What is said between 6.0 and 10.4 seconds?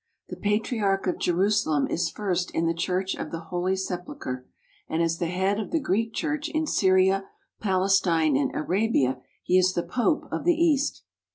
Church in Syria, Palestine, and Arabia, he is the pope